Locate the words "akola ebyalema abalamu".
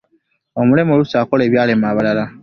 1.17-2.33